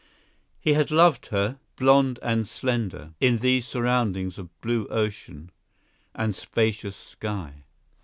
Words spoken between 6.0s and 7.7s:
and spacious sky.